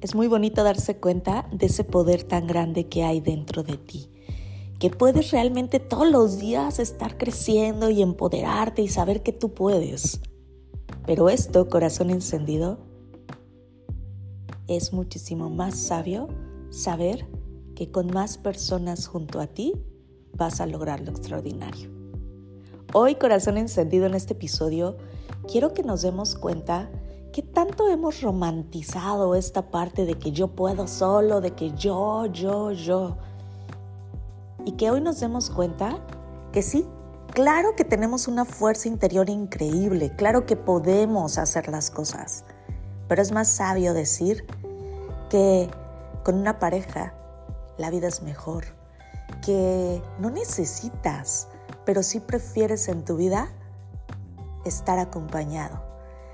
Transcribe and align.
Es 0.00 0.14
muy 0.14 0.28
bonito 0.28 0.64
darse 0.64 0.96
cuenta 0.96 1.46
de 1.52 1.66
ese 1.66 1.84
poder 1.84 2.22
tan 2.22 2.46
grande 2.46 2.88
que 2.88 3.04
hay 3.04 3.20
dentro 3.20 3.62
de 3.62 3.76
ti, 3.76 4.08
que 4.78 4.88
puedes 4.88 5.30
realmente 5.30 5.78
todos 5.78 6.10
los 6.10 6.38
días 6.38 6.78
estar 6.78 7.18
creciendo 7.18 7.90
y 7.90 8.00
empoderarte 8.00 8.80
y 8.80 8.88
saber 8.88 9.22
que 9.22 9.32
tú 9.32 9.52
puedes. 9.52 10.22
Pero 11.04 11.28
esto, 11.28 11.68
corazón 11.68 12.08
encendido, 12.08 12.78
es 14.68 14.94
muchísimo 14.94 15.50
más 15.50 15.76
sabio 15.76 16.28
saber 16.70 17.26
que 17.74 17.90
con 17.90 18.06
más 18.06 18.38
personas 18.38 19.06
junto 19.06 19.40
a 19.40 19.48
ti 19.48 19.74
vas 20.32 20.62
a 20.62 20.66
lograr 20.66 21.00
lo 21.00 21.10
extraordinario. 21.10 21.90
Hoy, 22.94 23.16
corazón 23.16 23.58
encendido 23.58 24.06
en 24.06 24.14
este 24.14 24.32
episodio, 24.32 24.96
quiero 25.46 25.74
que 25.74 25.82
nos 25.82 26.00
demos 26.00 26.36
cuenta 26.36 26.90
que 27.30 27.42
tanto 27.42 27.88
hemos 27.88 28.20
romantizado 28.20 29.34
esta 29.34 29.70
parte 29.70 30.04
de 30.04 30.18
que 30.18 30.32
yo 30.32 30.48
puedo 30.48 30.86
solo, 30.86 31.40
de 31.40 31.52
que 31.52 31.72
yo, 31.72 32.26
yo, 32.26 32.72
yo. 32.72 33.16
Y 34.64 34.72
que 34.72 34.90
hoy 34.90 35.00
nos 35.00 35.20
demos 35.20 35.50
cuenta 35.50 35.98
que 36.52 36.62
sí, 36.62 36.86
claro 37.32 37.74
que 37.76 37.84
tenemos 37.84 38.28
una 38.28 38.44
fuerza 38.44 38.88
interior 38.88 39.30
increíble, 39.30 40.14
claro 40.16 40.46
que 40.46 40.56
podemos 40.56 41.38
hacer 41.38 41.68
las 41.68 41.90
cosas, 41.90 42.44
pero 43.08 43.22
es 43.22 43.32
más 43.32 43.48
sabio 43.48 43.94
decir 43.94 44.44
que 45.28 45.70
con 46.24 46.34
una 46.34 46.58
pareja 46.58 47.14
la 47.78 47.90
vida 47.90 48.08
es 48.08 48.22
mejor, 48.22 48.64
que 49.42 50.02
no 50.18 50.30
necesitas 50.30 51.48
pero 51.84 52.02
si 52.02 52.20
prefieres 52.20 52.88
en 52.88 53.04
tu 53.04 53.16
vida 53.16 53.48
estar 54.64 54.98
acompañado. 54.98 55.89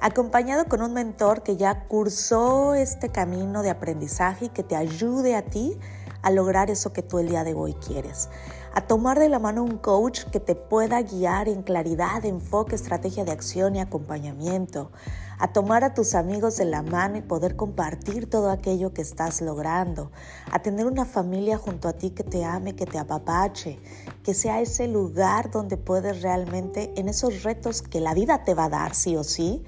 Acompañado 0.00 0.66
con 0.66 0.80
un 0.80 0.92
mentor 0.92 1.42
que 1.42 1.56
ya 1.56 1.88
cursó 1.88 2.74
este 2.74 3.08
camino 3.08 3.62
de 3.62 3.70
aprendizaje 3.70 4.44
y 4.44 4.48
que 4.48 4.62
te 4.62 4.76
ayude 4.76 5.34
a 5.34 5.42
ti 5.42 5.76
a 6.22 6.30
lograr 6.30 6.70
eso 6.70 6.92
que 6.92 7.02
tú 7.02 7.18
el 7.18 7.28
día 7.28 7.42
de 7.42 7.54
hoy 7.54 7.74
quieres. 7.74 8.28
A 8.74 8.82
tomar 8.82 9.18
de 9.18 9.28
la 9.28 9.40
mano 9.40 9.64
un 9.64 9.76
coach 9.76 10.22
que 10.30 10.38
te 10.38 10.54
pueda 10.54 11.02
guiar 11.02 11.48
en 11.48 11.62
claridad, 11.62 12.24
enfoque, 12.24 12.76
estrategia 12.76 13.24
de 13.24 13.32
acción 13.32 13.74
y 13.74 13.80
acompañamiento 13.80 14.92
a 15.40 15.52
tomar 15.52 15.82
a 15.82 15.94
tus 15.94 16.14
amigos 16.14 16.56
de 16.56 16.64
la 16.64 16.82
mano 16.82 17.16
y 17.16 17.22
poder 17.22 17.56
compartir 17.56 18.28
todo 18.28 18.50
aquello 18.50 18.92
que 18.92 19.02
estás 19.02 19.40
logrando, 19.40 20.10
a 20.50 20.60
tener 20.60 20.86
una 20.86 21.04
familia 21.04 21.58
junto 21.58 21.88
a 21.88 21.92
ti 21.92 22.10
que 22.10 22.24
te 22.24 22.44
ame, 22.44 22.74
que 22.74 22.86
te 22.86 22.98
apapache, 22.98 23.78
que 24.22 24.34
sea 24.34 24.60
ese 24.60 24.88
lugar 24.88 25.50
donde 25.50 25.76
puedes 25.76 26.22
realmente, 26.22 26.92
en 26.96 27.08
esos 27.08 27.42
retos 27.42 27.82
que 27.82 28.00
la 28.00 28.14
vida 28.14 28.44
te 28.44 28.54
va 28.54 28.64
a 28.64 28.68
dar 28.68 28.94
sí 28.94 29.16
o 29.16 29.24
sí, 29.24 29.64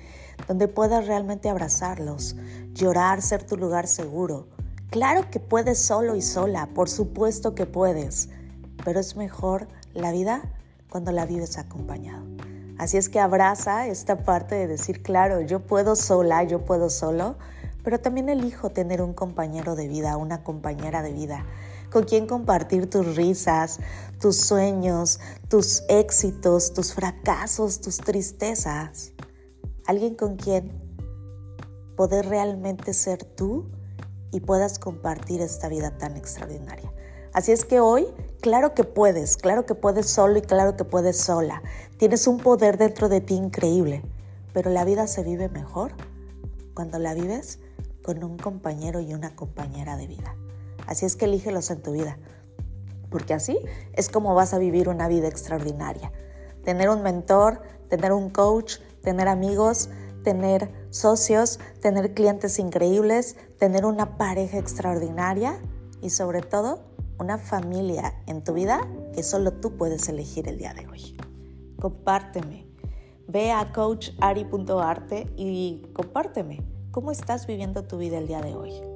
donde 0.46 0.68
puedas 0.68 1.06
realmente 1.06 1.48
abrazarlos, 1.48 2.36
llorar, 2.72 3.22
ser 3.22 3.42
tu 3.44 3.56
lugar 3.56 3.86
seguro. 3.86 4.48
Claro 4.90 5.30
que 5.30 5.40
puedes 5.40 5.78
solo 5.78 6.16
y 6.16 6.22
sola, 6.22 6.68
por 6.74 6.88
supuesto 6.88 7.54
que 7.54 7.66
puedes, 7.66 8.28
pero 8.84 9.00
es 9.00 9.16
mejor 9.16 9.68
la 9.94 10.12
vida 10.12 10.42
cuando 10.88 11.12
la 11.12 11.26
vives 11.26 11.58
acompañado. 11.58 12.24
Así 12.78 12.96
es 12.96 13.08
que 13.08 13.20
abraza 13.20 13.86
esta 13.86 14.24
parte 14.24 14.54
de 14.54 14.66
decir, 14.66 15.02
claro, 15.02 15.42
yo 15.42 15.60
puedo 15.60 15.96
sola, 15.96 16.42
yo 16.44 16.64
puedo 16.64 16.88
solo, 16.88 17.36
pero 17.84 18.00
también 18.00 18.28
elijo 18.28 18.70
tener 18.70 19.02
un 19.02 19.12
compañero 19.12 19.76
de 19.76 19.86
vida, 19.86 20.16
una 20.16 20.42
compañera 20.42 21.02
de 21.02 21.12
vida, 21.12 21.44
con 21.92 22.04
quien 22.04 22.26
compartir 22.26 22.88
tus 22.88 23.16
risas, 23.16 23.80
tus 24.20 24.36
sueños, 24.36 25.20
tus 25.48 25.82
éxitos, 25.88 26.72
tus 26.72 26.94
fracasos, 26.94 27.80
tus 27.80 27.98
tristezas. 27.98 29.12
Alguien 29.90 30.14
con 30.14 30.36
quien 30.36 30.70
poder 31.96 32.26
realmente 32.26 32.94
ser 32.94 33.24
tú 33.24 33.72
y 34.30 34.38
puedas 34.38 34.78
compartir 34.78 35.40
esta 35.40 35.68
vida 35.68 35.98
tan 35.98 36.16
extraordinaria. 36.16 36.92
Así 37.32 37.50
es 37.50 37.64
que 37.64 37.80
hoy, 37.80 38.06
claro 38.40 38.72
que 38.72 38.84
puedes, 38.84 39.36
claro 39.36 39.66
que 39.66 39.74
puedes 39.74 40.08
solo 40.08 40.38
y 40.38 40.42
claro 40.42 40.76
que 40.76 40.84
puedes 40.84 41.16
sola. 41.16 41.60
Tienes 41.98 42.28
un 42.28 42.38
poder 42.38 42.78
dentro 42.78 43.08
de 43.08 43.20
ti 43.20 43.34
increíble, 43.34 44.04
pero 44.52 44.70
la 44.70 44.84
vida 44.84 45.08
se 45.08 45.24
vive 45.24 45.48
mejor 45.48 45.90
cuando 46.72 47.00
la 47.00 47.12
vives 47.12 47.58
con 48.04 48.22
un 48.22 48.38
compañero 48.38 49.00
y 49.00 49.12
una 49.12 49.34
compañera 49.34 49.96
de 49.96 50.06
vida. 50.06 50.36
Así 50.86 51.04
es 51.04 51.16
que 51.16 51.24
elígelos 51.24 51.68
en 51.72 51.82
tu 51.82 51.90
vida, 51.90 52.16
porque 53.10 53.34
así 53.34 53.58
es 53.94 54.08
como 54.08 54.36
vas 54.36 54.54
a 54.54 54.58
vivir 54.58 54.88
una 54.88 55.08
vida 55.08 55.26
extraordinaria. 55.26 56.12
Tener 56.62 56.90
un 56.90 57.02
mentor, 57.02 57.60
tener 57.88 58.12
un 58.12 58.30
coach, 58.30 58.78
tener 59.02 59.28
amigos, 59.28 59.90
tener 60.22 60.70
socios, 60.90 61.58
tener 61.80 62.14
clientes 62.14 62.58
increíbles, 62.58 63.36
tener 63.58 63.84
una 63.84 64.16
pareja 64.16 64.58
extraordinaria 64.58 65.60
y 66.00 66.10
sobre 66.10 66.42
todo 66.42 66.84
una 67.18 67.38
familia 67.38 68.14
en 68.26 68.42
tu 68.42 68.54
vida 68.54 68.80
que 69.14 69.22
solo 69.22 69.52
tú 69.52 69.76
puedes 69.76 70.08
elegir 70.08 70.48
el 70.48 70.58
día 70.58 70.74
de 70.74 70.86
hoy. 70.86 71.16
Compárteme. 71.80 72.66
Ve 73.28 73.52
a 73.52 73.72
coachari.arte 73.72 75.32
y 75.36 75.82
compárteme 75.92 76.64
cómo 76.90 77.12
estás 77.12 77.46
viviendo 77.46 77.84
tu 77.84 77.98
vida 77.98 78.18
el 78.18 78.26
día 78.26 78.40
de 78.40 78.54
hoy. 78.54 78.89